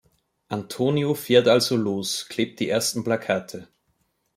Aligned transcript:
Antonio 0.49 1.13
fährt 1.13 1.47
also 1.47 1.77
los, 1.77 2.27
klebt 2.27 2.59
die 2.59 2.69
ersten 2.69 3.03
Plakate. 3.03 3.67